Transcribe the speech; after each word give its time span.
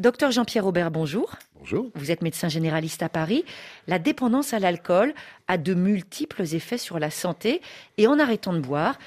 Docteur 0.00 0.30
Jean-Pierre 0.30 0.64
Aubert, 0.64 0.90
bonjour. 0.90 1.36
Bonjour. 1.58 1.90
Vous 1.94 2.10
êtes 2.10 2.22
médecin 2.22 2.48
généraliste 2.48 3.02
à 3.02 3.10
Paris. 3.10 3.44
La 3.86 3.98
dépendance 3.98 4.54
à 4.54 4.58
l'alcool 4.58 5.12
a 5.46 5.58
de 5.58 5.74
multiples 5.74 6.40
effets 6.54 6.78
sur 6.78 6.98
la 6.98 7.10
santé 7.10 7.60
et 7.98 8.06
en 8.06 8.18
arrêtant 8.18 8.54
de 8.54 8.60
boire, 8.60 8.98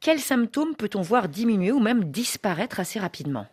quels 0.00 0.20
symptômes 0.20 0.74
peut-on 0.76 1.00
voir 1.00 1.30
diminuer 1.30 1.72
ou 1.72 1.80
même 1.80 2.04
disparaître 2.04 2.80
assez 2.80 2.98
rapidement? 2.98 3.46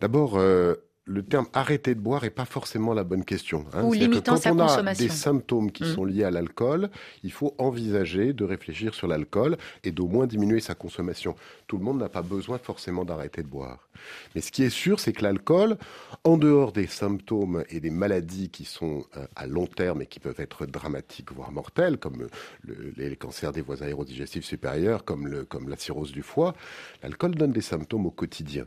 D'abord, 0.00 0.36
euh, 0.36 0.74
le 1.06 1.22
terme 1.22 1.46
arrêter 1.52 1.94
de 1.94 2.00
boire 2.00 2.22
n'est 2.22 2.30
pas 2.30 2.46
forcément 2.46 2.94
la 2.94 3.04
bonne 3.04 3.24
question. 3.24 3.66
Hein. 3.74 3.82
Ou 3.84 3.92
limitant 3.92 4.36
sa 4.36 4.50
consommation. 4.50 4.76
Quand 4.76 4.82
on 4.82 4.86
a 4.86 4.94
des 4.94 5.08
symptômes 5.08 5.70
qui 5.70 5.84
mmh. 5.84 5.94
sont 5.94 6.04
liés 6.04 6.24
à 6.24 6.30
l'alcool, 6.30 6.88
il 7.22 7.32
faut 7.32 7.54
envisager 7.58 8.32
de 8.32 8.44
réfléchir 8.44 8.94
sur 8.94 9.06
l'alcool 9.06 9.58
et 9.82 9.92
d'au 9.92 10.06
moins 10.06 10.26
diminuer 10.26 10.60
sa 10.60 10.74
consommation. 10.74 11.34
Tout 11.66 11.76
le 11.76 11.84
monde 11.84 11.98
n'a 11.98 12.08
pas 12.08 12.22
besoin 12.22 12.56
forcément 12.56 13.04
d'arrêter 13.04 13.42
de 13.42 13.48
boire. 13.48 13.88
Mais 14.34 14.40
ce 14.40 14.50
qui 14.50 14.62
est 14.62 14.70
sûr, 14.70 14.98
c'est 14.98 15.12
que 15.12 15.22
l'alcool, 15.22 15.76
en 16.24 16.38
dehors 16.38 16.72
des 16.72 16.86
symptômes 16.86 17.64
et 17.68 17.80
des 17.80 17.90
maladies 17.90 18.48
qui 18.48 18.64
sont 18.64 19.04
euh, 19.16 19.26
à 19.36 19.46
long 19.46 19.66
terme 19.66 20.00
et 20.02 20.06
qui 20.06 20.20
peuvent 20.20 20.40
être 20.40 20.64
dramatiques, 20.64 21.32
voire 21.32 21.52
mortelles, 21.52 21.98
comme 21.98 22.28
le, 22.62 22.92
les 22.96 23.16
cancers 23.16 23.52
des 23.52 23.60
voies 23.60 23.82
aérodigestifs 23.82 24.44
supérieures, 24.44 25.04
comme, 25.04 25.26
le, 25.26 25.44
comme 25.44 25.68
la 25.68 25.76
cirrhose 25.76 26.12
du 26.12 26.22
foie, 26.22 26.54
l'alcool 27.02 27.34
donne 27.34 27.52
des 27.52 27.60
symptômes 27.60 28.06
au 28.06 28.10
quotidien. 28.10 28.66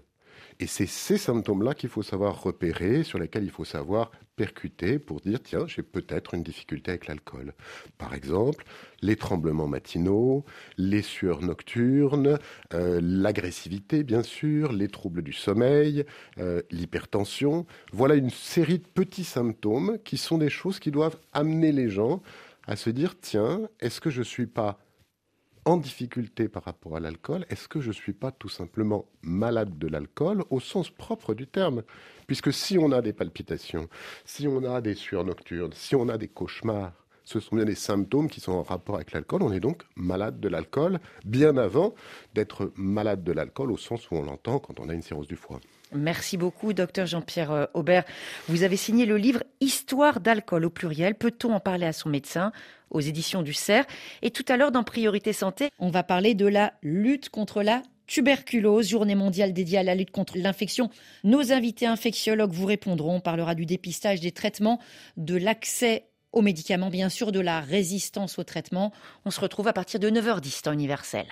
Et 0.59 0.66
c'est 0.66 0.88
ces 0.88 1.17
symptômes-là 1.17 1.75
qu'il 1.75 1.89
faut 1.89 2.02
savoir 2.02 2.41
repérer, 2.41 3.03
sur 3.03 3.20
lesquels 3.20 3.43
il 3.43 3.52
faut 3.52 3.65
savoir 3.65 4.11
percuter 4.35 4.98
pour 4.98 5.21
dire, 5.21 5.39
tiens, 5.43 5.67
j'ai 5.67 5.84
peut-être 5.84 6.34
une 6.34 6.43
difficulté 6.43 6.91
avec 6.91 7.07
l'alcool. 7.07 7.53
Par 7.98 8.13
exemple, 8.15 8.65
les 9.01 9.15
tremblements 9.15 9.67
matinaux, 9.67 10.45
les 10.77 11.03
sueurs 11.03 11.41
nocturnes, 11.41 12.39
euh, 12.73 12.99
l'agressivité, 13.03 14.03
bien 14.03 14.23
sûr, 14.23 14.71
les 14.71 14.88
troubles 14.88 15.21
du 15.21 15.34
sommeil, 15.34 16.05
euh, 16.39 16.62
l'hypertension. 16.71 17.67
Voilà 17.91 18.15
une 18.15 18.31
série 18.31 18.79
de 18.79 18.87
petits 18.87 19.23
symptômes 19.23 19.99
qui 20.03 20.17
sont 20.17 20.39
des 20.39 20.49
choses 20.49 20.79
qui 20.79 20.89
doivent 20.89 21.17
amener 21.34 21.71
les 21.71 21.89
gens 21.89 22.21
à 22.65 22.76
se 22.76 22.89
dire, 22.89 23.15
tiens, 23.20 23.70
est-ce 23.79 24.01
que 24.01 24.10
je 24.10 24.20
ne 24.20 24.26
suis 24.26 24.48
pas 24.48 24.79
en 25.68 25.76
difficulté 25.76 26.48
par 26.48 26.63
rapport 26.63 26.96
à 26.96 27.01
l'alcool, 27.01 27.46
est-ce 27.49 27.68
que 27.68 27.82
je 27.82 27.90
ne 27.90 27.93
suis 27.93 28.13
pas 28.13 28.32
tout 28.32 28.48
simplement 28.48 29.05
malade 29.21 29.77
de 29.77 29.87
l'alcool 29.87 30.46
au 30.49 30.62
sens 30.62 30.90
propre 30.90 31.34
du 31.34 31.46
terme? 31.46 31.84
Puisque 32.26 32.54
si 32.54 32.77
on 32.77 32.93
a 32.93 33.01
des 33.01 33.12
palpitations, 33.12 33.90
si 34.23 34.48
on 34.48 34.63
a 34.63 34.79
des 34.79 34.95
sueurs 34.95 35.26
nocturnes, 35.26 35.73
si 35.73 35.93
on 35.93 36.07
a 36.07 36.18
des 36.18 36.29
cauchemars, 36.29 36.93
ce 37.27 37.41
sont 37.41 37.57
bien 37.57 37.65
des 37.65 37.75
symptômes 37.75 38.29
qui 38.29 38.39
sont 38.39 38.53
en 38.53 38.63
rapport 38.63 38.95
avec 38.95 39.11
l'alcool. 39.11 39.43
On 39.43 39.51
est 39.51 39.59
donc 39.59 39.83
malade 39.97 40.39
de 40.39 40.47
l'alcool 40.47 41.01
bien 41.25 41.57
avant 41.57 41.93
d'être 42.33 42.71
malade 42.77 43.25
de 43.25 43.33
l'alcool 43.33 43.70
au 43.70 43.75
sens 43.75 44.09
où 44.09 44.15
on 44.15 44.23
l'entend 44.23 44.59
quand 44.59 44.79
on 44.79 44.87
a 44.87 44.93
une 44.93 45.01
cirrhose 45.01 45.27
du 45.27 45.35
foie. 45.35 45.59
Merci 45.93 46.37
beaucoup, 46.37 46.71
docteur 46.71 47.05
Jean-Pierre 47.05 47.51
euh, 47.51 47.65
Aubert. 47.73 48.05
Vous 48.48 48.63
avez 48.63 48.77
signé 48.77 49.05
le 49.05 49.17
livre 49.17 49.43
Histoire 49.59 50.21
d'alcool 50.21 50.63
au 50.63 50.70
pluriel. 50.70 51.15
Peut-on 51.15 51.51
en 51.51 51.59
parler 51.59 51.85
à 51.85 51.91
son 51.91 52.07
médecin 52.07 52.53
aux 52.91 53.01
éditions 53.01 53.41
du 53.41 53.53
CERF? 53.53 53.87
Et 54.21 54.31
tout 54.31 54.45
à 54.48 54.55
l'heure, 54.55 54.71
dans 54.71 54.83
Priorité 54.83 55.33
Santé, 55.33 55.70
on 55.79 55.89
va 55.89 56.03
parler 56.03 56.33
de 56.33 56.45
la 56.45 56.73
lutte 56.81 57.29
contre 57.29 57.61
la 57.61 57.83
tuberculose, 58.07 58.87
journée 58.87 59.15
mondiale 59.15 59.51
dédiée 59.51 59.79
à 59.79 59.83
la 59.83 59.95
lutte 59.95 60.11
contre 60.11 60.37
l'infection. 60.37 60.89
Nos 61.25 61.51
invités 61.51 61.87
infectiologues 61.87 62.53
vous 62.53 62.65
répondront. 62.65 63.17
On 63.17 63.20
parlera 63.20 63.53
du 63.53 63.65
dépistage 63.65 64.22
des 64.22 64.31
traitements, 64.31 64.79
de 65.17 65.35
l'accès 65.35 66.05
aux 66.31 66.41
médicaments, 66.41 66.89
bien 66.89 67.09
sûr, 67.09 67.31
de 67.31 67.39
la 67.39 67.61
résistance 67.61 68.39
au 68.39 68.44
traitement. 68.44 68.91
On 69.25 69.31
se 69.31 69.39
retrouve 69.39 69.67
à 69.67 69.73
partir 69.73 70.00
de 70.00 70.09
9h10 70.09 70.61
temps 70.63 70.73
universel. 70.73 71.28